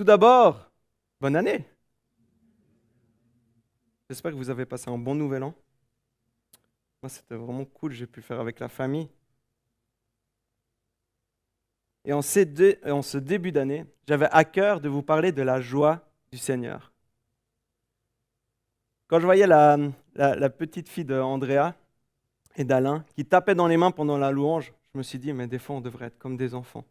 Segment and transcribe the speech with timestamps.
[0.00, 0.72] Tout d'abord,
[1.20, 1.62] bonne année.
[4.08, 5.54] J'espère que vous avez passé un bon nouvel an.
[7.02, 9.10] Moi, c'était vraiment cool, j'ai pu faire avec la famille.
[12.06, 16.00] Et en, ce début d'année, j'avais à cœur de vous parler de la joie
[16.32, 16.94] du Seigneur.
[19.06, 19.76] Quand je voyais la,
[20.14, 21.74] la petite fille d'Andrea
[22.56, 25.46] et d'Alain qui tapaient dans les mains pendant la louange, je me suis dit, mais
[25.46, 26.86] des fois, on devrait être comme des enfants.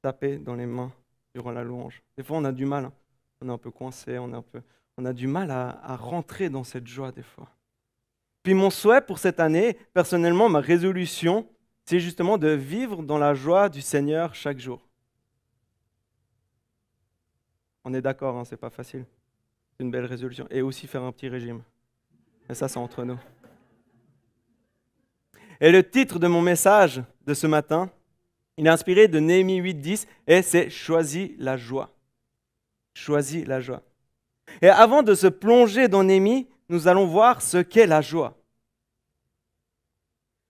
[0.00, 0.92] Taper dans les mains
[1.34, 2.02] durant la louange.
[2.16, 2.86] Des fois, on a du mal.
[2.86, 2.92] Hein.
[3.40, 4.62] On est un peu coincé, on, est un peu,
[4.96, 7.48] on a du mal à, rentrer dans cette joie des fois.
[8.42, 11.46] Puis mon souhait pour cette année, personnellement, ma résolution,
[11.84, 14.86] c'est justement de vivre dans la joie du Seigneur chaque jour.
[17.84, 19.04] On est d'accord, hein, c'est pas facile.
[19.72, 20.46] C'est une belle résolution.
[20.50, 21.62] Et aussi faire un petit régime.
[22.48, 23.18] Mais ça, c'est entre nous.
[25.60, 27.90] Et le titre de mon message de ce matin,
[28.56, 31.90] il est inspiré de Néhémie 8.10 et c'est Choisis la joie.
[32.94, 33.82] Choisis la joie.
[34.62, 38.36] Et avant de se plonger dans Néhémie, nous allons voir ce qu'est la joie.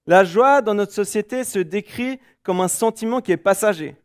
[0.06, 3.96] La joie dans notre société se décrit comme un sentiment qui est passager,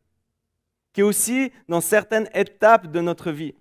[0.94, 3.53] qui est aussi dans certaines étapes de notre vie.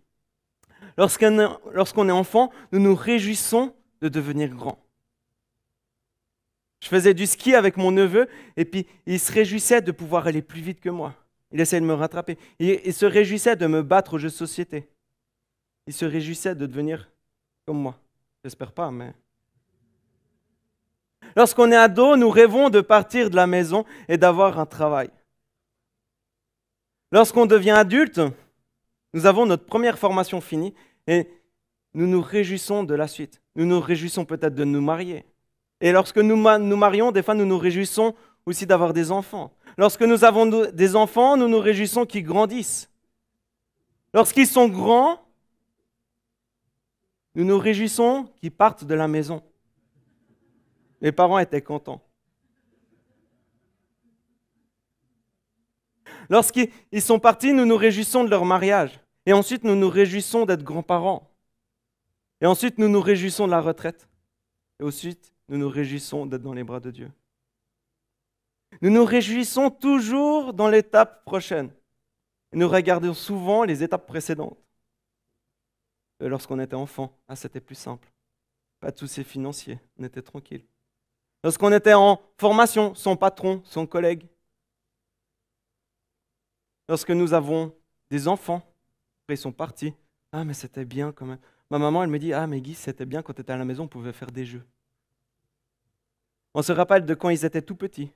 [0.96, 4.78] Lorsqu'on est enfant, nous nous réjouissons de devenir grand.
[6.80, 10.42] Je faisais du ski avec mon neveu et puis il se réjouissait de pouvoir aller
[10.42, 11.14] plus vite que moi.
[11.50, 12.38] Il essayait de me rattraper.
[12.58, 14.88] Il, se réjouissait de me battre au jeu de société.
[15.86, 17.10] Il se réjouissait de devenir
[17.66, 17.98] comme moi.
[18.44, 19.12] J'espère pas, mais...
[21.34, 25.10] Lorsqu'on est ado, nous rêvons de partir de la maison et d'avoir un travail.
[27.12, 28.20] Lorsqu'on devient adulte,
[29.14, 30.74] nous avons notre première formation finie
[31.06, 31.28] et
[31.94, 33.40] nous nous réjouissons de la suite.
[33.56, 35.24] Nous nous réjouissons peut-être de nous marier.
[35.80, 38.14] Et lorsque nous nous marions, des fois, nous nous réjouissons
[38.46, 39.52] aussi d'avoir des enfants.
[39.76, 42.90] Lorsque nous avons des enfants, nous nous réjouissons qu'ils grandissent.
[44.12, 45.20] Lorsqu'ils sont grands,
[47.34, 49.42] nous nous réjouissons qu'ils partent de la maison.
[51.00, 52.02] Les parents étaient contents.
[56.28, 58.98] Lorsqu'ils sont partis, nous nous réjouissons de leur mariage.
[59.24, 61.30] Et ensuite, nous nous réjouissons d'être grands-parents.
[62.40, 64.08] Et ensuite, nous nous réjouissons de la retraite.
[64.80, 67.10] Et ensuite, nous nous réjouissons d'être dans les bras de Dieu.
[68.82, 71.70] Nous nous réjouissons toujours dans l'étape prochaine.
[72.52, 74.58] nous regardons souvent les étapes précédentes.
[76.20, 78.10] Lorsqu'on était enfant, ah, c'était plus simple.
[78.80, 80.64] Pas de soucis financiers, on était tranquille.
[81.42, 84.26] Lorsqu'on était en formation, son patron, son collègue.
[86.88, 87.74] Lorsque nous avons
[88.10, 88.62] des enfants,
[89.22, 89.94] après ils sont partis.
[90.32, 91.38] Ah, mais c'était bien quand même.
[91.70, 93.64] Ma maman, elle me dit Ah, mais Guy, c'était bien quand tu étais à la
[93.64, 94.64] maison, on pouvait faire des jeux.
[96.54, 98.10] On se rappelle de quand ils étaient tout petits.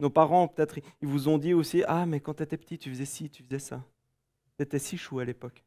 [0.00, 2.90] Nos parents, peut-être, ils vous ont dit aussi Ah, mais quand tu étais petit, tu
[2.90, 3.84] faisais ci, tu faisais ça.
[4.58, 5.62] C'était si chou à l'époque.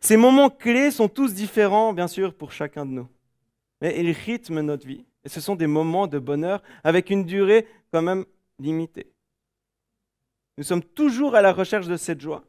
[0.00, 3.08] Ces moments clés sont tous différents, bien sûr, pour chacun de nous.
[3.80, 5.04] Mais ils rythment notre vie.
[5.24, 8.24] Et ce sont des moments de bonheur avec une durée quand même
[8.58, 9.12] limitée.
[10.56, 12.44] Nous sommes toujours à la recherche de cette joie.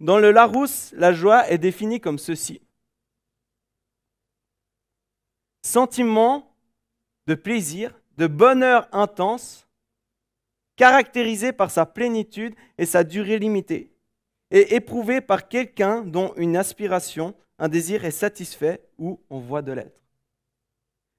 [0.00, 2.60] Dans le Larousse, la joie est définie comme ceci
[5.62, 6.54] sentiment
[7.26, 9.66] de plaisir, de bonheur intense,
[10.76, 13.90] caractérisé par sa plénitude et sa durée limitée,
[14.50, 19.72] et éprouvé par quelqu'un dont une aspiration, un désir est satisfait ou en voie de
[19.72, 20.00] l'être.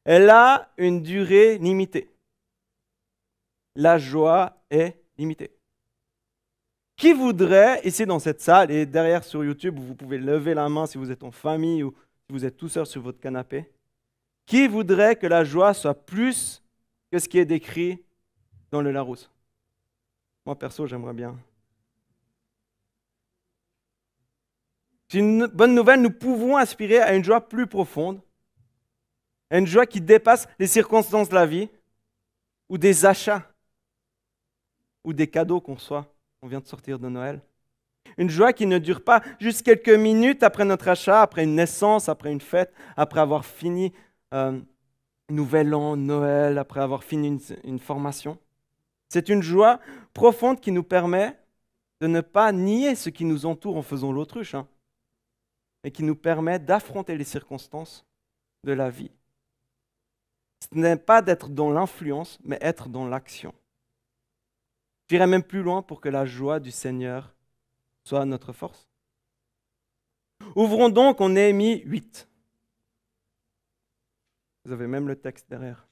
[0.06, 2.10] Elle a une durée limitée.
[3.76, 5.52] La joie est limitée.
[6.96, 10.86] Qui voudrait, ici dans cette salle et derrière sur YouTube, vous pouvez lever la main
[10.86, 11.94] si vous êtes en famille ou
[12.26, 13.72] si vous êtes tout seul sur votre canapé,
[14.50, 16.64] qui voudrait que la joie soit plus
[17.12, 18.04] que ce qui est décrit
[18.72, 19.30] dans le Larousse?
[20.44, 21.38] Moi, perso, j'aimerais bien.
[25.08, 28.22] C'est une bonne nouvelle, nous pouvons aspirer à une joie plus profonde,
[29.52, 31.70] à une joie qui dépasse les circonstances de la vie,
[32.70, 33.48] ou des achats,
[35.04, 36.12] ou des cadeaux qu'on reçoit.
[36.42, 37.40] On vient de sortir de Noël.
[38.18, 42.10] Une joie qui ne dure pas juste quelques minutes après notre achat, après une naissance,
[42.10, 43.94] après une fête, après avoir fini
[44.34, 44.60] euh,
[45.30, 48.38] Nouvel An, Noël, après avoir fini une, formation.
[49.10, 49.80] C'est une joie
[50.14, 51.38] profonde qui nous permet
[52.02, 54.68] de ne pas nier ce qui nous entoure en faisant l'autruche, hein,
[55.84, 58.06] et qui nous permet d'affronter les circonstances
[58.64, 59.12] de la vie.
[60.62, 63.54] Ce n'est pas d'être dans l'influence, mais être dans l'action.
[65.10, 67.34] J'irai même plus loin pour que la joie du Seigneur
[68.04, 68.88] soit notre force.
[70.56, 72.29] Ouvrons donc en Néhémie 8.
[74.66, 75.88] Vous avez même le texte derrière.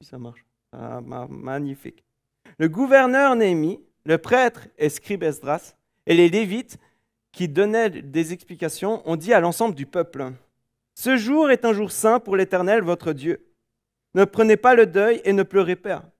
[0.00, 0.44] Ça marche.
[0.72, 2.04] Ah, magnifique.
[2.58, 5.74] Le gouverneur Néhémie, le prêtre et scribe Esdras,
[6.06, 6.78] et les Lévites
[7.32, 10.32] qui donnaient des explications ont dit à l'ensemble du peuple
[10.94, 13.46] Ce jour est un jour saint pour l'Éternel votre Dieu.
[14.14, 16.12] Ne prenez pas le deuil et ne pleurez pas.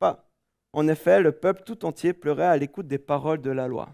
[0.73, 3.91] En effet, le peuple tout entier pleurait à l'écoute des paroles de la loi.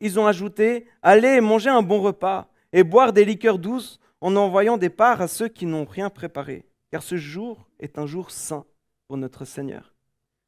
[0.00, 4.76] Ils ont ajouté Allez manger un bon repas et boire des liqueurs douces en envoyant
[4.76, 8.64] des parts à ceux qui n'ont rien préparé, car ce jour est un jour saint
[9.08, 9.94] pour notre Seigneur.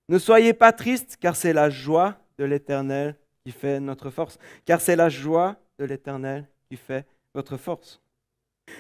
[0.09, 4.81] Ne soyez pas tristes, car c'est la joie de l'Éternel qui fait notre force, car
[4.81, 8.01] c'est la joie de l'Éternel qui fait votre force.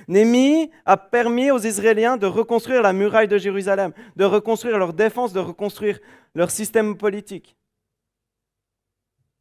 [0.08, 5.32] Némi a permis aux Israéliens de reconstruire la muraille de Jérusalem, de reconstruire leur défense,
[5.32, 6.00] de reconstruire
[6.34, 7.56] leur système politique.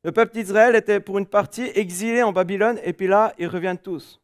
[0.03, 3.77] Le peuple d'Israël était pour une partie exilé en Babylone et puis là, ils reviennent
[3.77, 4.20] tous.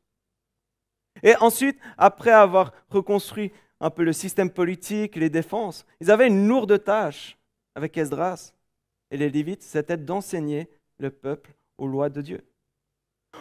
[1.24, 6.48] Et ensuite, après avoir reconstruit un peu le système politique, les défenses, ils avaient une
[6.48, 7.38] lourde tâche
[7.76, 8.54] avec Esdras
[9.12, 10.68] et les Lévites, c'était d'enseigner
[10.98, 12.44] le peuple aux lois de Dieu.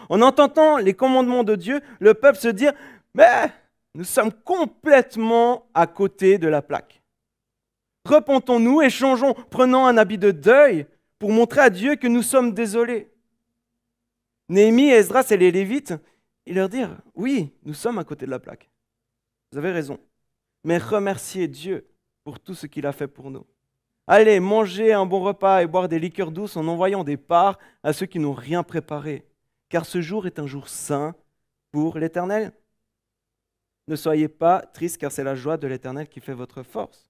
[0.08, 2.69] En entendant les commandements de Dieu, le peuple se dit,
[3.14, 3.50] mais
[3.94, 7.02] nous sommes complètement à côté de la plaque.
[8.05, 10.87] Repentons-nous et changeons, prenons un habit de deuil
[11.19, 13.11] pour montrer à Dieu que nous sommes désolés.
[14.49, 15.94] Néhémie, Esdras et les Lévites,
[16.46, 18.70] ils leur dirent, oui, nous sommes à côté de la plaque.
[19.50, 19.98] Vous avez raison.
[20.64, 21.87] Mais remerciez Dieu
[22.25, 23.46] pour tout ce qu'il a fait pour nous.
[24.06, 27.93] Allez, manger un bon repas et boire des liqueurs douces en envoyant des parts à
[27.93, 29.26] ceux qui n'ont rien préparé,
[29.69, 31.14] car ce jour est un jour saint
[31.72, 32.52] pour l'Éternel.
[33.88, 37.08] Ne soyez pas tristes, car c'est la joie de l'Éternel qui fait votre force.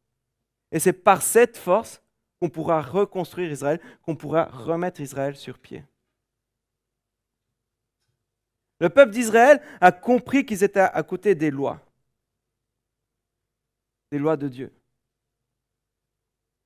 [0.73, 2.03] Et c'est par cette force
[2.41, 5.85] qu'on pourra reconstruire Israël, qu'on pourra remettre Israël sur pied.
[8.81, 11.81] Le peuple d'Israël a compris qu'ils étaient à côté des lois,
[14.13, 14.73] des lois de Dieu.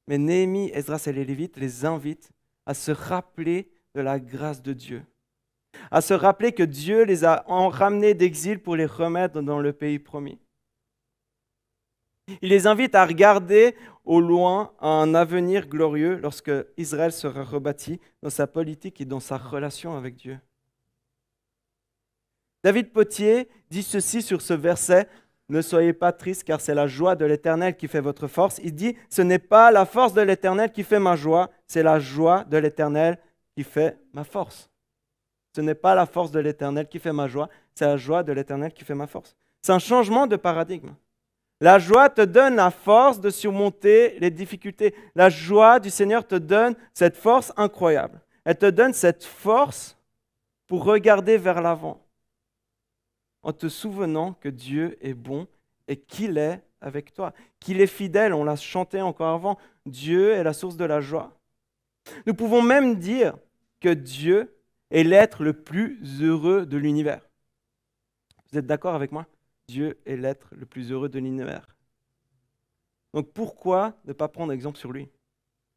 [0.09, 2.31] Mais Néhémie, Esdras et les Lévites les invitent
[2.67, 5.05] à se rappeler de la grâce de Dieu,
[5.91, 9.99] à se rappeler que Dieu les a ramenés d'exil pour les remettre dans le pays
[10.01, 10.41] promis.
[12.43, 18.31] Il les invite à regarder au loin un avenir glorieux lorsque Israël sera rebâti dans
[18.31, 20.39] sa politique et dans sa relation avec Dieu.
[22.63, 25.09] David Potier dit ceci sur ce verset
[25.51, 28.61] ne soyez pas tristes car c'est la joie de l'Éternel qui fait votre force.
[28.63, 31.99] Il dit, ce n'est pas la force de l'Éternel qui fait ma joie, c'est la
[31.99, 33.19] joie de l'Éternel
[33.57, 34.71] qui fait ma force.
[35.55, 38.33] Ce n'est pas la force de l'Éternel qui fait ma joie, c'est la joie de
[38.33, 39.35] l'Éternel qui fait ma force.
[39.61, 40.91] C'est un changement de paradigme.
[41.61, 44.95] La joie te donne la force de surmonter les difficultés.
[45.15, 48.21] La joie du Seigneur te donne cette force incroyable.
[48.45, 49.99] Elle te donne cette force
[50.69, 52.01] pour regarder vers l'avant
[53.43, 55.47] en te souvenant que Dieu est bon
[55.89, 58.33] et qu'il est avec toi, qu'il est fidèle.
[58.35, 59.59] On l'a chanté encore avant.
[59.87, 61.37] Dieu est la source de la joie.
[62.27, 63.37] Nous pouvons même dire
[63.81, 64.55] que Dieu
[64.91, 67.27] est l'être le plus heureux de l'univers.
[68.51, 69.27] Vous êtes d'accord avec moi?
[69.69, 71.69] Dieu est l'être le plus heureux de l'univers.
[73.15, 75.09] Donc pourquoi ne pas prendre exemple sur lui?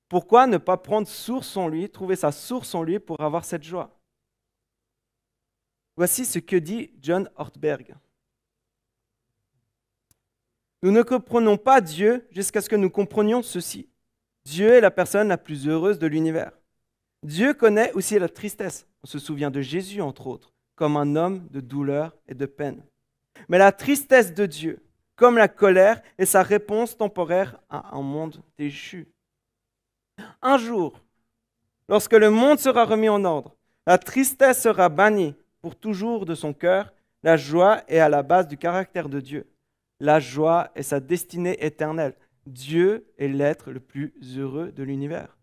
[0.09, 3.63] Pourquoi ne pas prendre source en lui, trouver sa source en lui pour avoir cette
[3.63, 3.97] joie?
[5.95, 7.95] Voici ce que dit John Ortberg.
[10.81, 13.87] Nous ne comprenons pas Dieu jusqu'à ce que nous comprenions ceci.
[14.43, 16.51] Dieu est la personne la plus heureuse de l'univers.
[17.21, 18.85] Dieu connaît aussi la tristesse.
[19.03, 22.83] On se souvient de Jésus, entre autres, comme un homme de douleur et de peine.
[23.47, 24.83] Mais la tristesse de Dieu,
[25.15, 29.07] comme la colère, est sa réponse temporaire à un monde déchu.
[30.41, 30.99] Un jour,
[31.87, 33.55] lorsque le monde sera remis en ordre,
[33.87, 36.93] la tristesse sera bannie pour toujours de son cœur,
[37.23, 39.47] la joie est à la base du caractère de Dieu.
[40.01, 42.15] La joie est sa destinée éternelle.
[42.45, 45.37] Dieu est l'être le plus heureux de l'univers.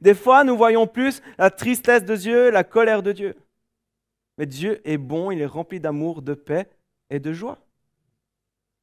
[0.00, 3.36] Des fois, nous voyons plus la tristesse de Dieu, la colère de Dieu.
[4.38, 6.70] Mais Dieu est bon, il est rempli d'amour, de paix
[7.10, 7.58] et de joie.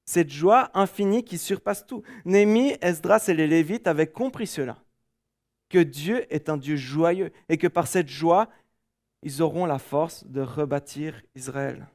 [0.06, 2.04] Cette joie infinie qui surpasse tout.
[2.26, 4.78] Némi, Esdras et les Lévites avaient compris cela,
[5.70, 8.50] que Dieu est un Dieu joyeux et que par cette joie,
[9.24, 11.88] ils auront la force de rebâtir Israël.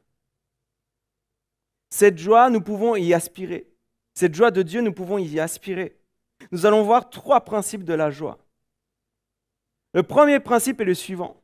[1.89, 3.67] Cette joie, nous pouvons y aspirer.
[4.13, 5.97] Cette joie de Dieu, nous pouvons y aspirer.
[6.51, 8.39] Nous allons voir trois principes de la joie.
[9.93, 11.41] Le premier principe est le suivant.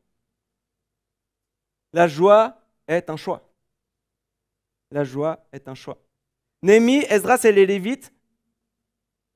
[1.92, 3.48] La joie est un choix.
[4.90, 5.98] La joie est un choix.
[6.62, 8.12] Némi, Esdras et les Lévites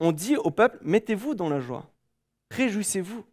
[0.00, 1.90] ont dit au peuple, mettez-vous dans la joie,
[2.50, 3.24] réjouissez-vous.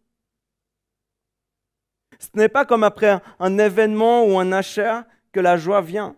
[2.22, 6.14] Ce n'est pas comme après un, événement ou un achat que la joie vient.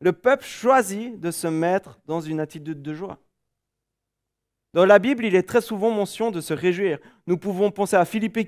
[0.00, 3.18] Le peuple choisit de se mettre dans une attitude de joie.
[4.74, 6.98] Dans la Bible, il est très souvent mention de se réjouir.
[7.26, 8.44] Nous pouvons penser à Philippiens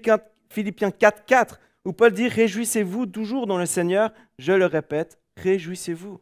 [0.90, 4.12] 4, 4, où Paul dit Réjouissez-vous toujours dans le Seigneur.
[4.38, 6.20] Je le répète, réjouissez-vous.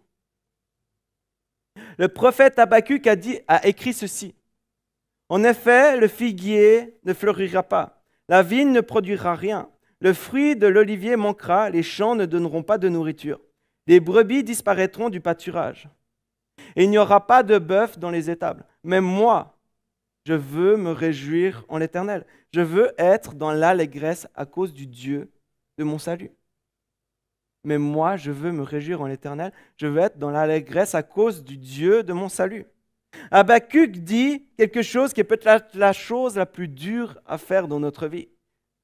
[1.98, 4.36] Le prophète Habakkuk a, écrit ceci
[5.28, 9.68] En effet, le figuier ne fleurira pas, la vigne ne produira rien,
[10.00, 13.40] le fruit de l'olivier manquera, les champs ne donneront pas de nourriture,
[13.86, 15.88] les brebis disparaîtront du pâturage,
[16.74, 18.64] et il n'y aura pas de bœuf dans les étables.
[18.82, 19.56] Mais moi,
[20.26, 22.24] je veux me réjouir en l'Éternel.
[22.52, 25.30] Je veux être dans l'allégresse à cause du Dieu
[25.78, 26.32] de mon salut.
[27.64, 29.52] Mais moi, je veux me réjouir en l'Éternel.
[29.76, 32.66] Je veux être dans l'allégresse à cause du Dieu de mon salut.
[33.30, 37.80] Habakkuk dit quelque chose qui est peut-être la, chose la plus dure à faire dans
[37.80, 38.28] notre vie.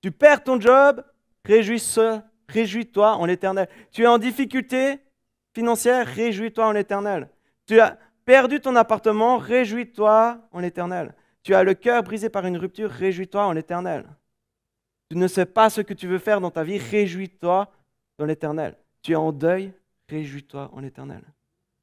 [0.03, 1.05] Tu perds ton job,
[1.45, 3.69] réjouis-toi en l'Éternel.
[3.93, 4.99] Tu es en difficulté
[5.55, 7.31] financière, réjouis-toi en l'Éternel.
[7.67, 11.15] Tu as perdu ton appartement, réjouis-toi en l'Éternel.
[11.43, 14.07] Tu as le cœur brisé par une rupture, réjouis-toi en l'Éternel.
[15.09, 17.71] Tu ne sais pas ce que tu veux faire dans ta vie, réjouis-toi
[18.19, 18.77] dans l'Éternel.
[19.03, 19.73] Tu es en deuil,
[20.09, 21.23] réjouis-toi en l'Éternel.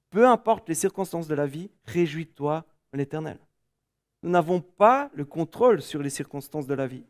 [0.09, 3.37] Peu importe les circonstances de la vie, réjouis-toi en l'Éternel.
[4.23, 7.05] Nous n'avons pas le contrôle sur les circonstances de la vie.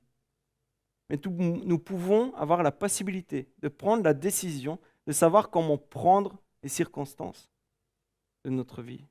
[1.10, 6.70] Mais nous pouvons avoir la possibilité de prendre la décision de savoir comment prendre les
[6.70, 7.50] circonstances
[8.46, 9.04] de notre vie.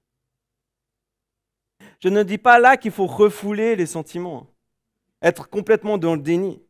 [2.00, 4.46] Je ne dis pas là qu'il faut refouler les sentiments,
[5.20, 6.62] être complètement dans le déni.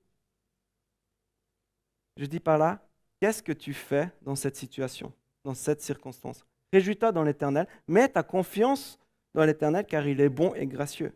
[2.16, 2.80] Je dis pas là,
[3.20, 5.12] qu'est-ce que tu fais dans cette situation,
[5.44, 6.44] dans cette circonstance?
[6.72, 8.98] Réjouis-toi dans l'Éternel, mets ta confiance
[9.34, 11.12] dans l'Éternel car il est bon et gracieux.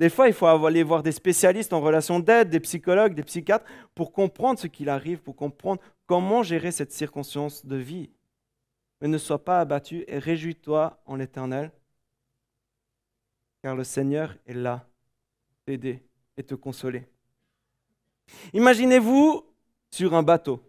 [0.00, 3.66] Des fois, il faut aller voir des spécialistes en relation d'aide, des psychologues, des psychiatres,
[3.94, 8.08] pour comprendre ce qu'il arrive, pour comprendre comment gérer cette circonstance de vie.
[9.02, 11.70] Mais ne sois pas abattu et réjouis-toi en l'Éternel,
[13.62, 14.88] car le Seigneur est là,
[15.66, 16.02] t'aider
[16.38, 17.06] et te consoler.
[18.54, 19.44] Imaginez-vous
[19.90, 20.62] sur un bateau.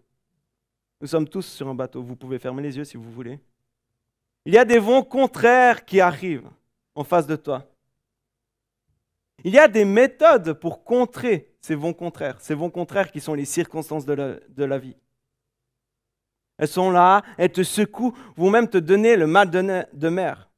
[1.00, 2.02] Nous sommes tous sur un bateau.
[2.02, 3.40] Vous pouvez fermer les yeux si vous voulez.
[4.44, 6.50] Il y a des vents contraires qui arrivent
[6.94, 7.71] en face de toi.
[9.44, 13.34] Il y a des méthodes pour contrer ces vents contraires, ces vents contraires qui sont
[13.34, 14.96] les circonstances de la, vie.
[16.58, 20.48] Elles sont là, elles te secouent, vont même te donner le mal de mer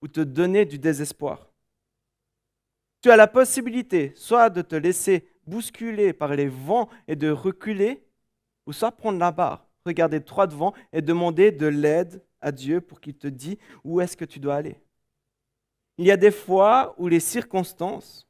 [0.00, 1.52] ou te donner du désespoir.
[3.00, 8.04] Tu as la possibilité soit de te laisser bousculer par les vents et de reculer,
[8.66, 13.00] ou soit prendre la barre, regarder droit devant et demander de l'aide à Dieu pour
[13.00, 14.81] qu'il te dise où est-ce que tu dois aller.
[15.98, 18.28] Il y a des fois où les circonstances,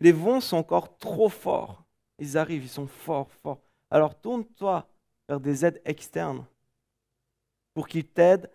[0.00, 1.84] les vents sont encore trop forts.
[2.18, 3.60] Ils arrivent, ils sont forts, forts.
[3.90, 4.86] Alors tourne-toi
[5.28, 6.44] vers des aides externes
[7.74, 8.50] pour qu'ils t'aident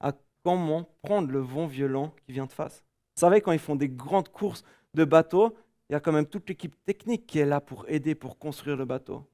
[0.00, 2.84] à comment prendre le vent violent qui vient de face.
[3.16, 5.56] Vous savez, quand ils font des grandes courses de bateaux,
[5.88, 8.76] il y a quand même toute l'équipe technique qui est là pour aider, pour construire
[8.76, 9.24] le bateau.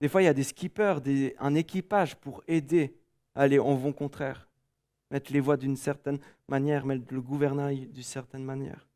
[0.00, 1.00] Des fois, il y a des skippers,
[1.38, 2.94] un équipage pour aider
[3.34, 4.48] à aller en vent contraire,
[5.12, 8.88] mettre les voies d'une certaine manière, mettre le gouvernail d'une certaine manière.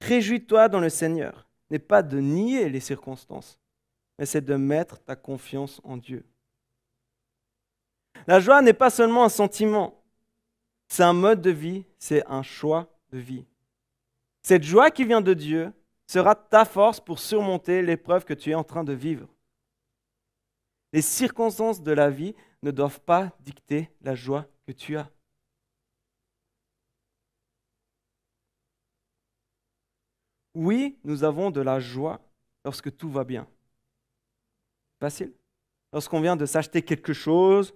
[0.00, 3.58] Réjouis-toi dans le Seigneur, n'est pas de nier les circonstances,
[4.18, 6.24] mais c'est de mettre ta confiance en Dieu.
[8.26, 10.02] La joie n'est pas seulement un sentiment,
[10.88, 13.44] c'est un mode de vie, c'est un choix de vie.
[14.42, 15.72] Cette joie qui vient de Dieu
[16.06, 19.28] sera ta force pour surmonter l'épreuve que tu es en train de vivre.
[20.94, 25.10] Les circonstances de la vie ne doivent pas dicter la joie tu as.
[30.54, 32.20] Oui, nous avons de la joie
[32.64, 33.46] lorsque tout va bien.
[35.00, 35.32] Facile.
[35.92, 37.74] Lorsqu'on vient de s'acheter quelque chose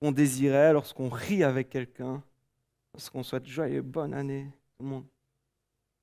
[0.00, 2.22] qu'on désirait, lorsqu'on rit avec quelqu'un,
[2.94, 5.06] lorsqu'on souhaite joyeux bonne année, tout le monde.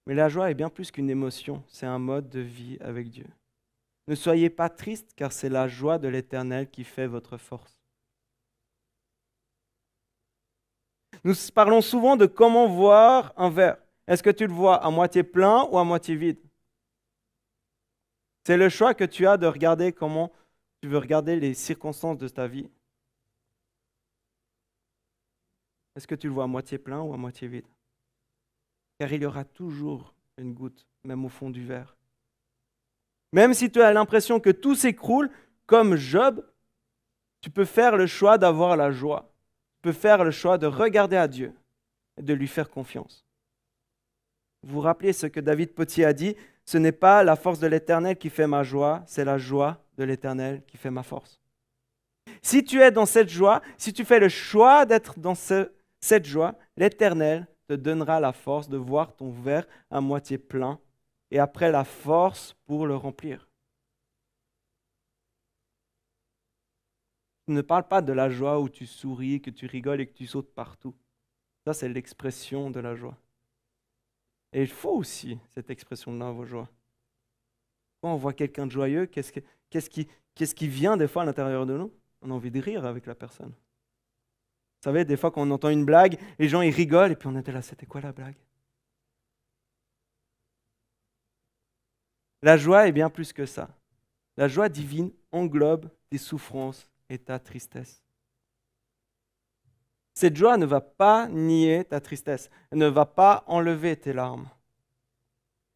[0.05, 3.27] Mais la joie est bien plus qu'une émotion, c'est un mode de vie avec Dieu.
[4.07, 7.74] Ne soyez pas tristes, car c'est la joie de l'Éternel qui fait votre force.
[11.25, 13.77] Nous parlons souvent de comment voir un verre.
[14.07, 16.37] Est-ce que tu le vois à moitié plein ou à moitié vide?
[18.43, 20.31] C'est le choix que tu as de regarder comment
[20.81, 22.69] tu veux regarder les circonstances de ta vie.
[25.95, 27.65] Est-ce que tu le vois à moitié plein ou à moitié vide?
[28.99, 31.97] Car il y aura toujours une goutte, même au fond du verre.
[33.31, 35.31] Même si tu as l'impression que tout s'écroule,
[35.65, 36.47] comme Job,
[37.41, 39.34] tu peux faire le choix d'avoir la joie.
[39.91, 41.53] Faire le choix de regarder à Dieu
[42.17, 43.25] et de lui faire confiance.
[44.63, 47.67] Vous vous rappelez ce que David Potier a dit Ce n'est pas la force de
[47.67, 51.39] l'Éternel qui fait ma joie, c'est la joie de l'Éternel qui fait ma force.
[52.41, 56.55] Si tu es dans cette joie, si tu fais le choix d'être dans cette joie,
[56.77, 60.79] l'Éternel te donnera la force de voir ton verre à moitié plein
[61.31, 63.47] et après la force pour le remplir.
[67.33, 70.13] Je ne parle pas de la joie où tu souris, que tu rigoles et que
[70.13, 70.95] tu sautes partout.
[71.65, 73.17] Ça, c'est l'expression de la joie.
[74.53, 76.69] Et il faut aussi cette expression-là, vos joies.
[78.01, 81.91] Quand on voit quelqu'un de joyeux, qu'est-ce, qui, vient des fois à l'intérieur de nous?
[82.21, 83.49] On a envie de rire avec la personne.
[83.49, 87.27] Vous savez, des fois quand on entend une blague, les gens ils rigolent et puis
[87.27, 88.35] on était là, c'était quoi la blague?
[92.43, 93.69] La joie est bien plus que ça.
[94.37, 98.03] La joie divine englobe tes souffrances et ta tristesse.
[100.13, 104.47] Cette joie ne va pas nier ta tristesse, elle ne va pas enlever tes larmes.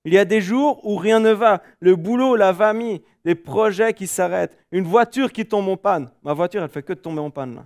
[0.05, 3.93] Il y a des jours où rien ne va, le boulot, la famille, des projets
[3.93, 6.09] qui s'arrêtent, une voiture qui tombe en panne.
[6.23, 7.65] Ma voiture, elle fait que de tomber en panne là.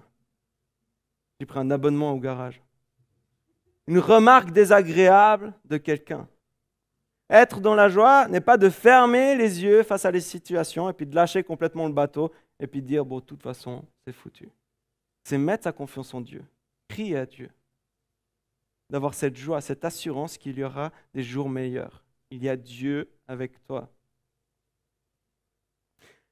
[1.40, 2.62] J'ai pris un abonnement au garage.
[3.88, 6.28] Une remarque désagréable de quelqu'un.
[7.30, 10.94] Être dans la joie n'est pas de fermer les yeux face à les situations et
[10.94, 14.50] puis de lâcher complètement le bateau et puis dire, bon, de toute façon, c'est foutu.
[15.24, 16.44] C'est mettre sa confiance en Dieu,
[16.88, 17.50] crier à Dieu,
[18.90, 22.04] d'avoir cette joie, cette assurance qu'il y aura des jours meilleurs.
[22.30, 23.90] Il y a Dieu avec toi.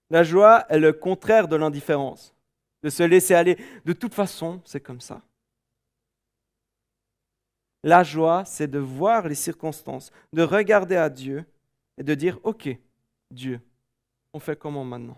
[0.09, 2.35] La joie est le contraire de l'indifférence,
[2.83, 3.57] de se laisser aller.
[3.85, 5.21] De toute façon, c'est comme ça.
[7.83, 11.45] La joie, c'est de voir les circonstances, de regarder à Dieu
[11.97, 12.69] et de dire, OK,
[13.31, 13.59] Dieu,
[14.33, 15.17] on fait comment maintenant?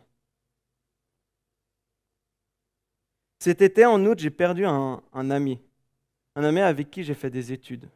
[3.44, 5.60] Cet été, en août, j'ai perdu un, ami,
[6.38, 7.90] un ami avec qui j'ai fait des études.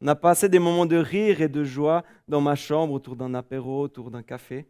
[0.00, 3.34] On a passé des moments de rire et de joie dans ma chambre autour d'un
[3.34, 4.66] apéro, autour d'un café.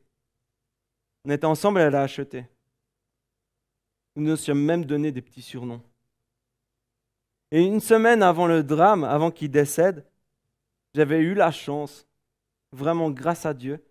[1.24, 2.44] On était ensemble, elle a acheté.
[4.14, 5.82] Nous nous sommes même donné des petits surnoms.
[7.50, 10.04] Et une semaine avant le drame, avant qu'il décède,
[10.92, 12.06] j'avais eu la chance,
[12.72, 13.82] vraiment grâce à Dieu,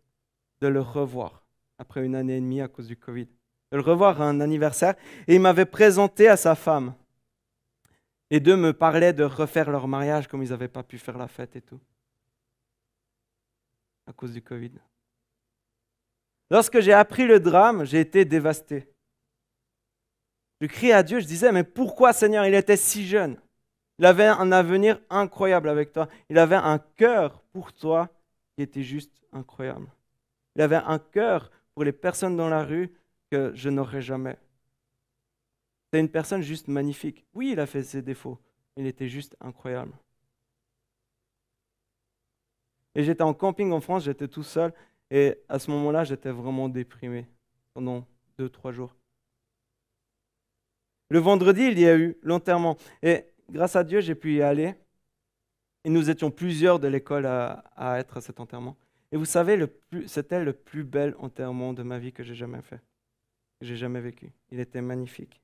[0.62, 1.44] de le revoir
[1.80, 3.28] après une année et demie à cause du Covid.
[3.72, 4.96] De le revoir à un anniversaire.
[5.28, 6.94] Et il m'avait présenté à sa femme.
[8.32, 11.28] Les deux me parlaient de refaire leur mariage comme ils n'avaient pas pu faire la
[11.28, 11.80] fête et tout.
[14.08, 14.72] À cause du Covid.
[16.52, 18.88] Lorsque j'ai appris le drame, j'ai été dévasté.
[20.62, 23.40] Je criais à Dieu, je disais, mais pourquoi Seigneur, il était si jeune?
[23.98, 26.08] Il avait un avenir incroyable avec toi.
[26.30, 28.10] Il avait un cœur pour toi
[28.56, 29.88] qui était juste incroyable.
[30.56, 32.92] Il avait un cœur pour les personnes dans la rue
[33.32, 34.38] que je n'aurais jamais.
[35.92, 37.26] C'est une personne juste magnifique.
[37.34, 38.40] Oui, il a fait ses défauts.
[38.78, 39.94] Il était juste incroyable.
[42.96, 44.74] Et j'étais en camping en France, j'étais tout seul.
[45.12, 47.28] Et à ce moment-là, j'étais vraiment déprimé
[47.74, 48.06] pendant
[48.38, 48.96] deux, trois jours.
[51.10, 52.78] Le vendredi, il y a eu l'enterrement.
[53.02, 54.76] Et grâce à Dieu, j'ai pu y aller.
[55.84, 57.64] Et nous étions plusieurs de l'école à,
[58.00, 58.78] être à cet enterrement.
[59.12, 59.58] Et vous savez,
[60.06, 62.80] c'était le plus bel enterrement de ma vie que j'ai jamais fait,
[63.62, 64.32] j'ai jamais vécu.
[64.52, 65.42] Il était magnifique.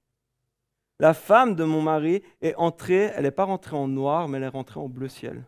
[1.00, 4.44] La femme de mon mari est entrée, elle n'est pas rentrée en noir, mais elle
[4.44, 5.44] est rentrée en bleu ciel.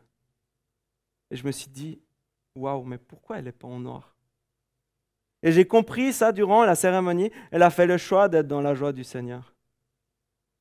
[1.32, 2.00] Et je me suis dit,
[2.56, 4.14] waouh, mais pourquoi elle n'est pas en noir?
[5.44, 7.32] Et j'ai compris ça durant la cérémonie.
[7.52, 9.54] Elle a fait le choix d'être dans la joie du Seigneur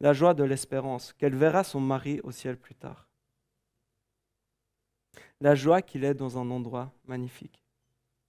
[0.00, 3.08] la joie de l'espérance, qu'elle verra son mari au ciel plus tard.
[5.40, 7.62] La joie qu'il est dans un endroit magnifique,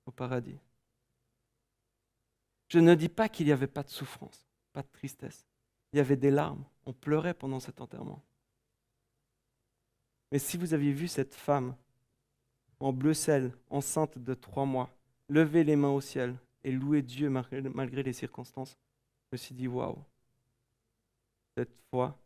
[0.06, 0.60] au paradis.
[2.68, 5.46] Je ne dis pas qu'il n'y avait pas de souffrance, pas de tristesse.
[5.94, 8.22] Il y avait des larmes, on pleurait pendant cet enterrement.
[10.32, 11.76] Mais si vous aviez vu cette femme
[12.80, 14.90] en bleu sel, enceinte de trois mois,
[15.30, 18.78] lever les mains au ciel et louer Dieu malgré les circonstances,
[19.26, 19.98] je me suis dit waouh,
[21.56, 22.20] cette foi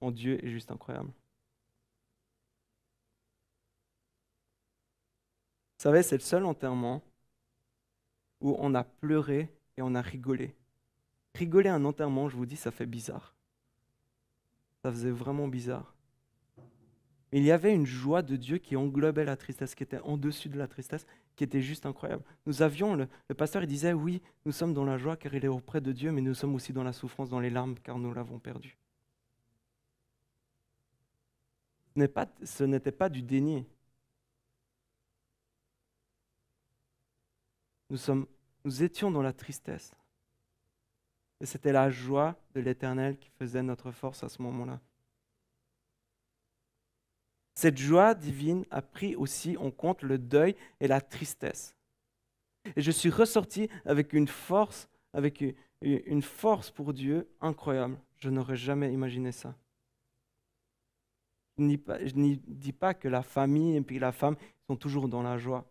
[0.00, 1.10] en Dieu est juste incroyable.
[5.78, 7.02] Vous savez, c'est le seul enterrement
[8.40, 10.54] où on a pleuré et on a rigolé.
[11.34, 13.34] Rigoler un enterrement, je vous dis, ça fait bizarre.
[14.82, 15.94] Ça faisait vraiment bizarre.
[17.32, 20.16] Mais il y avait une joie de Dieu qui englobait la tristesse, qui était en
[20.16, 22.22] dessus de la tristesse, qui était juste incroyable.
[22.46, 25.80] Nous avions, le, pasteur disait, oui, nous sommes dans la joie car il est auprès
[25.80, 28.38] de Dieu, mais nous sommes aussi dans la souffrance, dans les larmes car nous l'avons
[28.38, 28.78] perdu.
[32.44, 33.66] Ce n'était pas du déni.
[37.90, 38.26] Nous, sommes,
[38.66, 39.94] nous étions dans la tristesse.
[41.40, 44.80] Et c'était la joie de l'Éternel qui faisait notre force à ce moment-là.
[47.54, 51.76] Cette joie divine a pris aussi en compte le deuil et la tristesse.
[52.74, 55.44] Et je suis ressorti avec une force, avec
[55.80, 57.96] une force pour Dieu incroyable.
[58.16, 59.54] Je n'aurais jamais imaginé ça.
[61.56, 65.64] Je ne dis pas que la famille et la femme sont toujours dans la joie.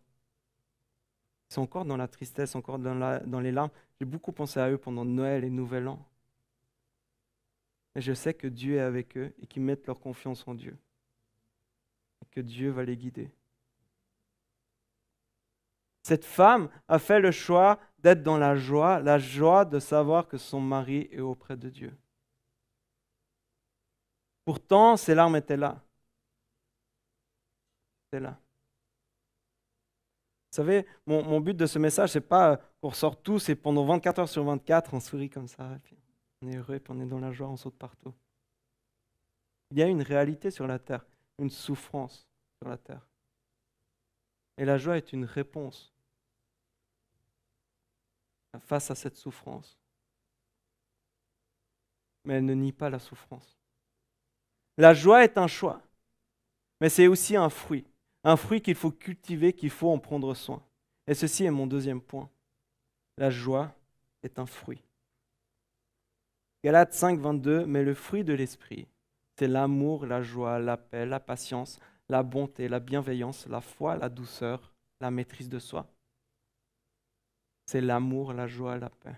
[1.50, 3.70] Ils sont encore dans la tristesse, encore dans, les larmes.
[4.00, 6.04] J'ai beaucoup pensé à eux pendant Noël et Nouvel An.
[7.96, 10.78] Et je sais que Dieu est avec eux et qu'ils mettent leur confiance en Dieu.
[12.22, 13.32] Et que Dieu va les guider.
[16.04, 20.38] Cette femme a fait le choix d'être dans la joie, la joie de savoir que
[20.38, 21.98] son mari est auprès de Dieu.
[24.44, 25.82] Pourtant, ses larmes étaient là.
[28.04, 28.38] C'était là.
[30.56, 34.20] Vous savez, mon, but de ce message, c'est pas qu'on ressort tous et pendant 24
[34.20, 35.98] heures sur 24, on sourit comme ça, et
[36.42, 38.14] on est heureux, puis on est dans la joie, on saute partout.
[39.72, 41.06] Il y a une réalité sur la terre,
[41.40, 42.26] une souffrance
[42.58, 43.06] sur la terre.
[44.58, 45.94] Et la joie est une réponse
[48.62, 49.78] face à cette souffrance.
[52.24, 53.60] Mais elle ne nie pas la souffrance.
[54.78, 55.82] La joie est un choix,
[56.80, 57.86] mais c'est aussi un fruit.
[58.26, 60.62] Un fruit qu'il faut cultiver, qu'il faut en prendre soin.
[61.06, 62.28] Et ceci est mon deuxième point.
[63.18, 63.76] La joie
[64.24, 64.84] est un fruit.
[66.64, 68.88] Galates 5, 22, mais le fruit de l'esprit,
[69.38, 74.10] c'est l'amour, la joie, la paix, la patience, la bonté, la bienveillance, la foi, la
[74.10, 75.88] douceur, la maîtrise de soi.
[77.68, 79.16] C'est l'amour, la joie, la paix.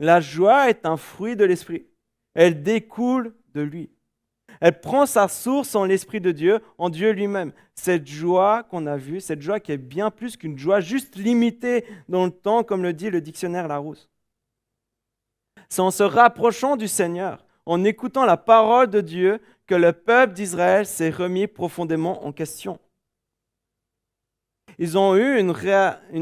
[0.00, 1.86] La joie est un fruit de l'esprit.
[2.34, 3.95] Elle découle de lui.
[4.60, 7.52] Elle prend sa source en l'Esprit de Dieu, en Dieu lui-même.
[7.74, 11.84] Cette joie qu'on a vue, cette joie qui est bien plus qu'une joie juste limitée
[12.08, 14.08] dans le temps, comme le dit le dictionnaire Larousse.
[15.68, 20.34] C'est en se rapprochant du Seigneur, en écoutant la parole de Dieu, que le peuple
[20.34, 22.78] d'Israël s'est remis profondément en question.
[24.78, 25.50] Ils ont eu une,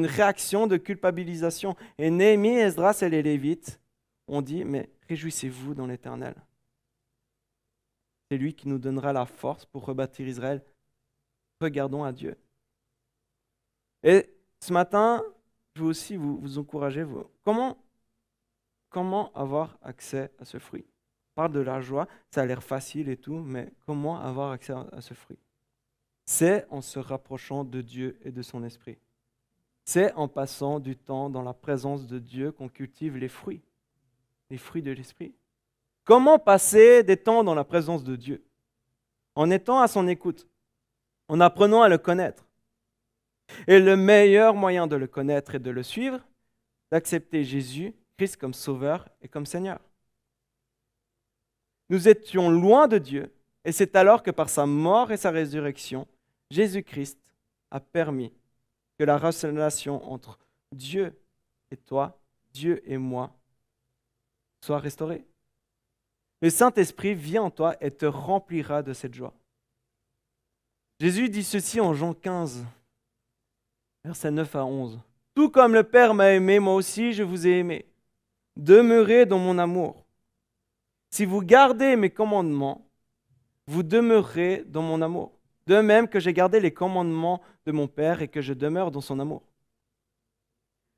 [0.07, 1.77] réaction de culpabilisation.
[1.99, 3.81] Et Néhémie, Esdras et les Lévites
[4.29, 6.35] ont dit, mais réjouissez-vous dans l'Éternel.
[8.35, 10.61] C'est lui qui nous donnera la force pour rebâtir Israël.
[11.61, 12.37] Regardons à Dieu.
[14.03, 15.23] Et ce matin,
[15.77, 17.05] je veux aussi vous, vous encourager.
[17.05, 17.79] Vous, comment,
[18.89, 20.85] comment avoir accès à ce fruit?
[20.85, 24.73] On parle de la joie, ça a l'air facile et tout, mais comment avoir accès
[24.73, 25.39] à ce fruit?
[26.25, 28.99] C'est en se rapprochant de Dieu et de son esprit.
[29.85, 33.63] C'est en passant du temps dans la présence de Dieu qu'on cultive les fruits,
[34.51, 35.37] les fruits de l'esprit.
[36.05, 38.45] Comment passer des temps dans la présence de Dieu?
[39.35, 40.47] En étant à son écoute,
[41.29, 42.47] en apprenant à le connaître.
[43.67, 46.21] Et le meilleur moyen de le connaître et de le suivre,
[46.91, 49.81] d'accepter Jésus, Christ comme Sauveur et comme Seigneur.
[51.89, 56.07] Nous étions loin de Dieu, et c'est alors que par sa mort et sa résurrection,
[56.51, 57.19] Jésus-Christ
[57.71, 58.33] a permis
[58.99, 60.39] que la relation entre
[60.73, 61.19] Dieu
[61.71, 62.19] et toi,
[62.53, 63.35] Dieu et moi,
[64.61, 65.27] soit restaurée.
[66.45, 69.33] Le Saint-Esprit vient en toi et te remplira de cette joie.
[71.01, 72.67] Jésus dit ceci en Jean 15,
[74.05, 75.01] versets 9 à 11.
[75.35, 77.87] Tout comme le Père m'a aimé, moi aussi je vous ai aimé.
[78.57, 80.05] Demeurez dans mon amour.
[81.09, 82.87] Si vous gardez mes commandements,
[83.67, 85.33] vous demeurerez dans mon amour.
[85.67, 89.01] De même que j'ai gardé les commandements de mon Père et que je demeure dans
[89.01, 89.45] son amour.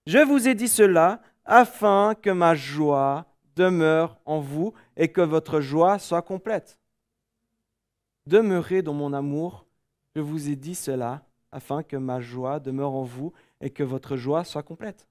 [0.08, 3.26] Je vous ai dit cela afin que ma joie
[3.56, 6.78] demeure en vous et que votre joie soit complète.
[8.26, 9.66] Demeurez dans mon amour,
[10.14, 14.16] je vous ai dit cela, afin que ma joie demeure en vous et que votre
[14.16, 15.08] joie soit complète.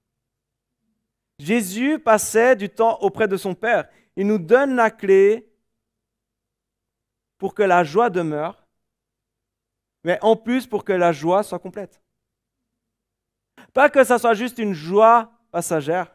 [1.40, 3.90] Jésus passait du temps auprès de son Père.
[4.16, 5.52] Il nous donne la clé
[7.38, 8.66] pour que la joie demeure,
[10.04, 12.02] mais en plus pour que la joie soit complète.
[13.74, 16.15] Pas que ça soit juste une joie passagère,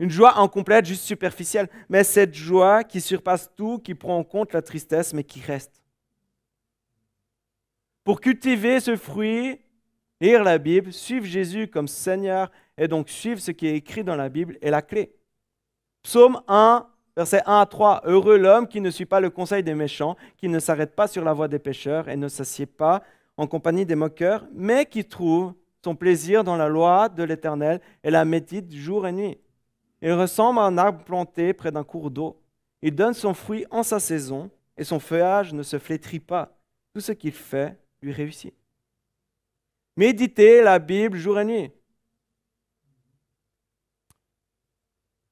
[0.00, 4.54] une joie incomplète, juste superficielle, mais cette joie qui surpasse tout, qui prend en compte
[4.54, 5.82] la tristesse, mais qui reste.
[8.02, 9.60] Pour cultiver ce fruit,
[10.18, 14.16] lire la Bible, suivre Jésus comme Seigneur et donc suivre ce qui est écrit dans
[14.16, 15.12] la Bible est la clé.
[16.02, 18.00] Psaume 1, versets 1 à 3.
[18.04, 21.22] Heureux l'homme qui ne suit pas le conseil des méchants, qui ne s'arrête pas sur
[21.22, 23.02] la voie des pécheurs et ne s'assied pas
[23.36, 25.52] en compagnie des moqueurs, mais qui trouve
[25.84, 29.38] son plaisir dans la loi de l'Éternel et la médite jour et nuit.
[30.02, 32.40] Il ressemble à un arbre planté près d'un cours d'eau.
[32.82, 36.56] Il donne son fruit en sa saison et son feuillage ne se flétrit pas.
[36.94, 38.54] Tout ce qu'il fait lui réussit.
[39.96, 41.70] Méditez la Bible jour et nuit.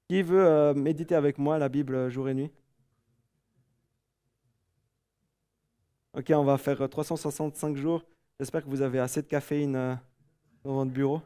[0.08, 2.50] Qui veut euh, méditer avec moi la Bible jour et nuit?
[6.14, 8.04] Ok, on va faire 365 jours.
[8.38, 9.94] J'espère que vous avez assez de caféine euh,
[10.64, 11.22] dans votre bureau.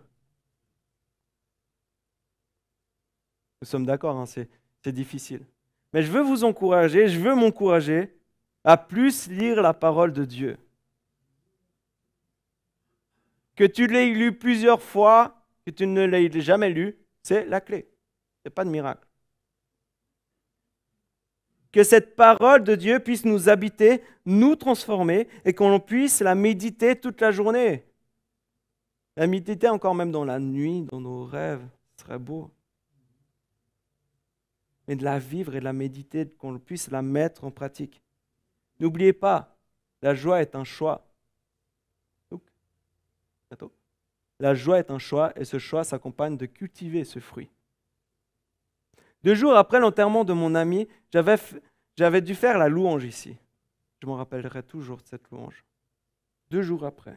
[3.62, 4.48] Nous sommes d'accord, hein, c'est
[4.92, 5.46] difficile.
[5.92, 8.12] Mais je veux vous encourager, je veux m'encourager
[8.64, 10.58] à plus lire la parole de Dieu.
[13.54, 17.86] Que tu l'aies lu plusieurs fois, que tu ne l'aies jamais lu, c'est la clé.
[18.38, 19.06] Ce n'est pas de miracle.
[21.70, 26.96] Que cette parole de Dieu puisse nous habiter, nous transformer et qu'on puisse la méditer
[26.96, 27.84] toute la journée.
[29.16, 31.64] La méditer encore même dans la nuit, dans nos rêves,
[31.96, 32.50] ce serait beau.
[34.88, 38.02] Mais de la vivre et de la méditer, qu'on puisse la mettre en pratique.
[38.80, 39.56] N'oubliez pas,
[40.02, 41.06] la joie est un choix.
[44.40, 47.48] La joie est un choix et ce choix s'accompagne de cultiver ce fruit.
[49.22, 53.36] Deux jours après l'enterrement de mon ami, j'avais dû faire la louange ici.
[54.00, 55.64] Je m'en rappellerai toujours de cette louange.
[56.50, 57.16] Deux jours après.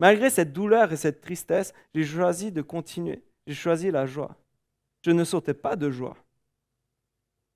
[0.00, 3.22] Malgré cette douleur et cette tristesse, j'ai choisi de continuer.
[3.46, 4.36] J'ai choisi la joie.
[5.02, 6.16] Je ne sautais pas de joie.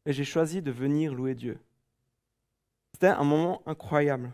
[0.06, 1.58] Et j'ai choisi de venir louer Dieu.
[2.92, 4.32] C'était un moment incroyable.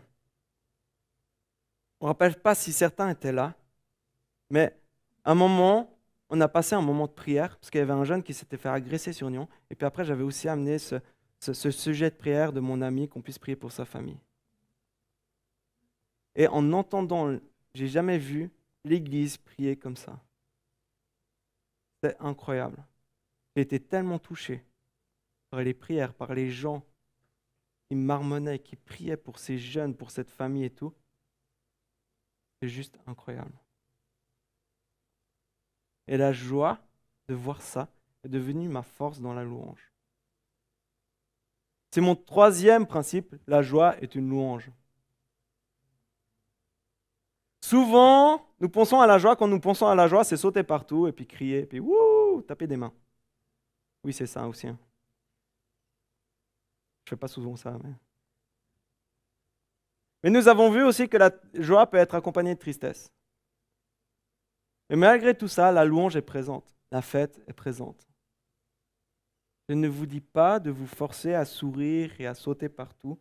[1.99, 3.55] On ne rappelle pas si certains étaient là,
[4.49, 4.75] mais
[5.25, 5.95] un moment,
[6.29, 8.57] on a passé un moment de prière, parce qu'il y avait un jeune qui s'était
[8.57, 11.01] fait agresser sur Nyon, et puis après j'avais aussi amené ce,
[11.41, 14.19] sujet de prière de mon ami, qu'on puisse prier pour sa famille.
[16.35, 17.37] Et en entendant
[17.73, 18.49] j'ai jamais vu
[18.83, 20.19] l'Église prier comme ça.
[22.03, 22.77] C'est incroyable.
[23.55, 24.63] J'ai été tellement touché
[25.49, 26.85] par les prières, par les gens
[27.87, 30.93] qui marmonnaient, qui priaient pour ces jeunes, pour cette famille et tout.
[32.61, 33.57] C'est juste incroyable.
[36.07, 36.79] Et la joie
[37.27, 37.87] de voir ça
[38.23, 39.91] est devenue ma force dans la louange.
[41.91, 44.71] C'est mon troisième principe, la joie est une louange.
[47.61, 49.35] Souvent, nous pensons à la joie.
[49.35, 52.41] Quand nous pensons à la joie, c'est sauter partout et puis crier, et puis wouh,
[52.47, 52.93] taper des mains.
[54.03, 54.67] Oui, c'est ça aussi.
[54.67, 54.79] Hein.
[57.09, 57.75] Je ne fais pas souvent ça.
[57.83, 57.93] Mais...
[60.21, 63.11] mais nous avons vu aussi que la joie peut être accompagnée de tristesse.
[64.91, 66.77] Mais malgré tout ça, la louange est présente.
[66.91, 68.07] La fête est présente.
[69.69, 73.19] Je ne vous dis pas de vous forcer à sourire et à sauter partout.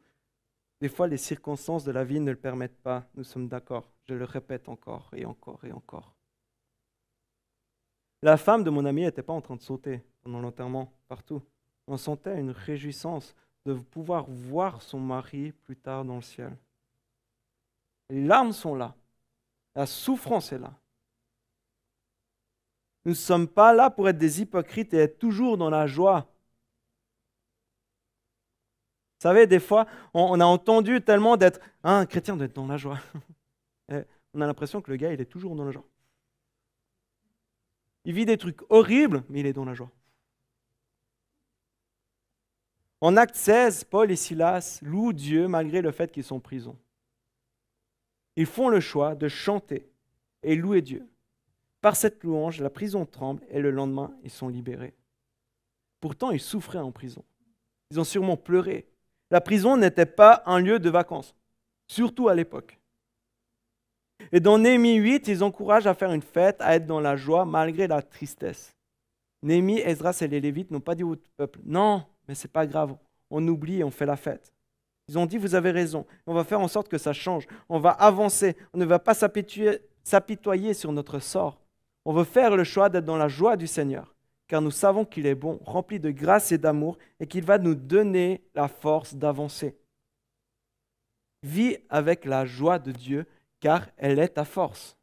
[0.82, 3.08] Des fois, les circonstances de la vie ne le permettent pas.
[3.14, 3.90] Nous sommes d'accord.
[4.06, 6.14] Je le répète encore et encore et encore.
[8.20, 11.40] La femme de mon ami n'était pas en train de sauter pendant l'enterrement partout.
[11.86, 13.34] On sentait une réjouissance
[13.66, 16.56] de pouvoir voir son mari plus tard dans le ciel.
[18.10, 18.94] Les larmes sont là.
[19.74, 20.72] La souffrance est là.
[23.04, 26.26] Nous ne sommes pas là pour être des hypocrites et être toujours dans la joie.
[29.18, 32.98] Vous savez, des fois, on, a entendu tellement d'être un chrétien d'être dans la joie.
[33.88, 35.86] on a l'impression que le gars, il est toujours dans la joie.
[38.04, 39.90] Il vit des trucs horribles, mais il est dans la joie.
[43.00, 46.76] En acte 16, Paul et Silas louent Dieu malgré le fait qu'ils sont en prison.
[48.36, 49.88] Ils font le choix de chanter
[50.42, 51.06] et louer Dieu.
[51.80, 54.94] Par cette louange, la prison tremble et le lendemain, ils sont libérés.
[56.00, 57.24] Pourtant, ils souffraient en prison.
[57.90, 58.88] Ils ont sûrement pleuré.
[59.30, 61.34] La prison n'était pas un lieu de vacances,
[61.86, 62.78] surtout à l'époque.
[64.32, 67.44] Et dans Néhémie 8, ils encouragent à faire une fête, à être dans la joie
[67.44, 68.76] malgré la tristesse.
[69.42, 72.94] Néhémie, Esdras et les Lévites n'ont pas dit au peuple Non, mais c'est pas grave,
[73.30, 74.52] on oublie et on fait la fête.
[75.08, 77.80] Ils ont dit Vous avez raison, on va faire en sorte que ça change, on
[77.80, 81.60] va avancer, on ne va pas s'apitoyer sur notre sort.
[82.04, 84.14] On veut faire le choix d'être dans la joie du Seigneur,
[84.46, 87.74] car nous savons qu'il est bon, rempli de grâce et d'amour, et qu'il va nous
[87.74, 89.76] donner la force d'avancer.
[91.42, 93.26] Vis avec la joie de Dieu
[93.60, 94.96] car elle est ta force.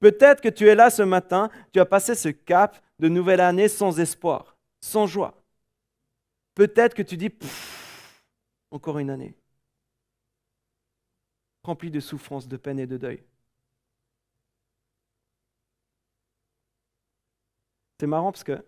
[0.00, 3.68] Peut-être que tu es là ce matin, tu as passé ce cap de nouvelle année
[3.68, 5.37] sans espoir, sans joie.
[6.58, 7.30] Peut-être que tu dis,
[8.72, 9.32] encore une année,
[11.62, 13.22] remplie de souffrance, de peine et de deuil.
[18.00, 18.66] C'est marrant parce que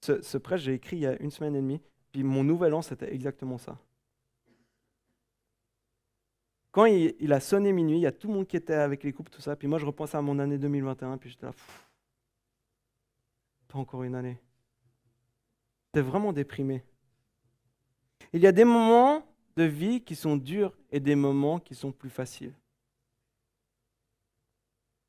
[0.00, 2.72] ce, ce prêche, j'ai écrit il y a une semaine et demie, puis mon nouvel
[2.72, 3.78] an, c'était exactement ça.
[6.70, 9.12] Quand il, a sonné minuit, il y a tout le monde qui était avec les
[9.12, 9.54] couples, tout ça.
[9.54, 11.52] Puis moi, je repensais à mon année 2021, puis j'étais là,
[13.68, 14.40] pas encore une année.
[15.88, 16.82] J'étais vraiment déprimé.
[18.32, 19.24] Il y a des moments
[19.56, 22.54] de vie qui sont durs et des moments qui sont plus faciles.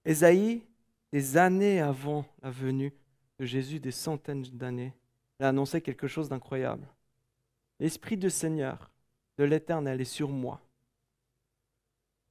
[0.06, 0.64] Ésaïe,
[1.12, 2.94] des années avant la venue
[3.38, 4.94] de Jésus, des centaines d'années,
[5.40, 6.88] a annoncé quelque chose d'incroyable.
[7.80, 8.92] L'Esprit du Seigneur,
[9.38, 10.62] de l'Éternel, est sur moi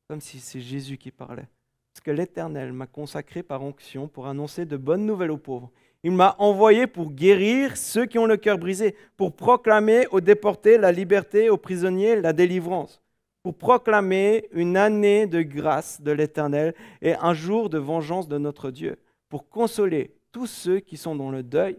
[0.08, 1.46] comme si c'est Jésus qui parlait.
[1.92, 5.70] Parce que l'Éternel m'a consacré par onction pour annoncer de bonnes nouvelles aux pauvres.
[6.04, 10.78] Il m'a envoyé pour guérir ceux qui ont le cœur brisé, pour proclamer aux déportés
[10.78, 13.02] la liberté, aux prisonniers la délivrance,
[13.42, 18.70] pour proclamer une année de grâce de l'Éternel et un jour de vengeance de notre
[18.70, 18.96] Dieu,
[19.28, 21.76] pour consoler tous ceux qui sont dans le deuil,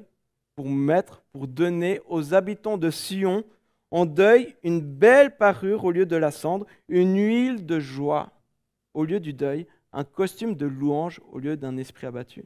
[0.56, 3.46] pour mettre, pour donner aux habitants de Sion
[3.92, 8.32] en deuil une belle parure au lieu de la cendre, une huile de joie
[8.94, 12.46] au lieu du deuil, un costume de louange au lieu d'un esprit abattu.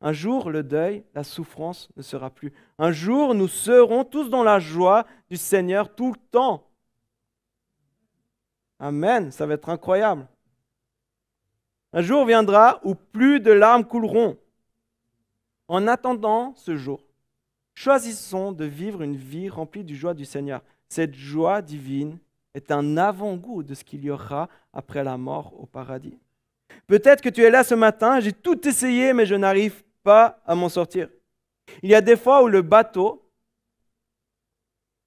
[0.00, 2.52] Un jour, le deuil, la souffrance ne sera plus.
[2.78, 6.66] Un jour, nous serons tous dans la joie du Seigneur tout le temps.
[8.78, 10.26] Amen, ça va être incroyable.
[11.92, 14.38] Un jour viendra où plus de larmes couleront.
[15.68, 17.04] En attendant ce jour,
[17.74, 20.62] choisissons de vivre une vie remplie du joie du Seigneur.
[20.88, 22.18] Cette joie divine
[22.54, 26.18] est un avant-goût de ce qu'il y aura après la mort au paradis.
[26.86, 30.54] Peut-être que tu es là ce matin, j'ai tout essayé, mais je n'arrive pas à
[30.54, 31.08] m'en sortir.
[31.82, 33.26] Il y a des fois où le bateau,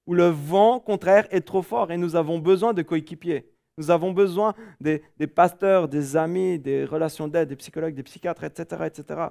[0.06, 3.50] où le vent contraire est trop fort et nous avons besoin de coéquipiers.
[3.76, 8.84] Nous avons besoin des, pasteurs, des amis, des relations d'aide, des psychologues, des psychiatres, etc.,
[8.86, 9.28] etc.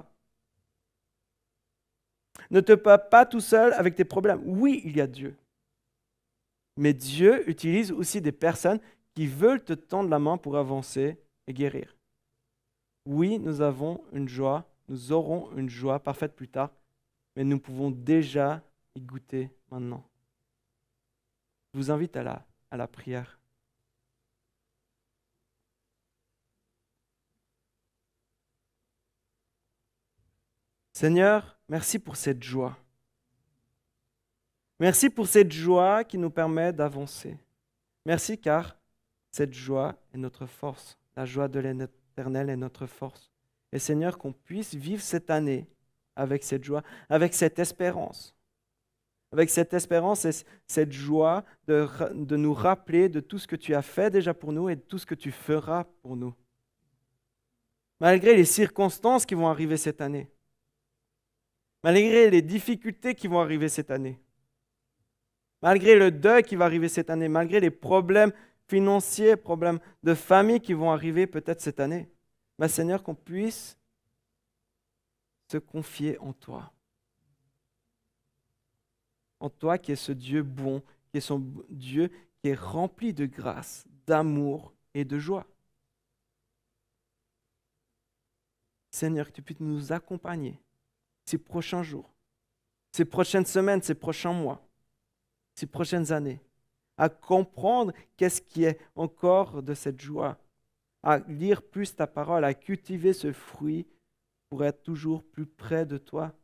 [2.50, 4.42] Ne te pas pas tout seul avec tes problèmes.
[4.44, 5.34] Oui, il y a Dieu.
[6.76, 8.80] Mais Dieu utilise aussi des personnes
[9.14, 11.96] qui veulent te tendre la main pour avancer et guérir.
[13.06, 16.70] Oui, nous avons une joie, nous aurons une joie parfaite plus tard,
[17.36, 18.62] mais nous pouvons déjà
[18.94, 20.04] y goûter maintenant.
[21.72, 23.40] Je vous invite à la, prière.
[30.92, 32.78] Seigneur, merci pour cette joie.
[34.78, 37.36] Merci pour cette joie qui nous permet d'avancer.
[38.06, 38.76] Merci car
[39.32, 40.96] cette joie est notre force.
[41.16, 43.33] La joie de l'éternel est notre force.
[43.74, 45.66] Et Seigneur, qu'on puisse vivre cette année
[46.16, 48.34] avec cette joie, avec cette espérance.
[49.32, 50.30] Avec cette espérance et
[50.66, 54.52] cette joie de, de nous rappeler de tout ce que tu as fait déjà pour
[54.52, 56.32] nous et de tout ce que tu feras pour nous.
[58.00, 60.30] Malgré les circonstances qui vont arriver cette année.
[61.82, 64.18] Malgré les difficultés qui vont arriver cette année
[65.64, 68.32] malgré le deuil qui va arriver cette année, malgré les problèmes
[68.68, 72.06] financiers, problèmes de famille qui vont arriver peut-être cette année.
[72.58, 73.76] Ma Seigneur, qu'on puisse
[75.50, 76.72] se confier en toi.
[79.40, 83.26] En toi qui es ce Dieu bon, qui est son Dieu qui est rempli de
[83.26, 85.46] grâce, d'amour et de joie.
[88.90, 90.58] Seigneur, que tu puisses nous accompagner
[91.24, 92.08] ces prochains jours,
[92.92, 94.64] ces prochaines semaines, ces prochains mois
[95.54, 96.40] ces prochaines années,
[96.96, 100.38] à comprendre qu'est-ce qui est encore de cette joie,
[101.04, 103.86] à lire plus ta parole, à cultiver ce fruit
[104.48, 106.34] pour être toujours plus près de toi,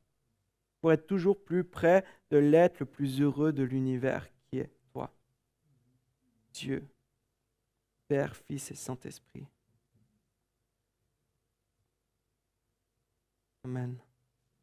[0.81, 5.11] pour être toujours plus près de l'être le plus heureux de l'univers qui est toi.
[6.53, 6.87] Dieu,
[8.07, 9.46] Père, Fils et Saint-Esprit.
[13.64, 13.99] Amen.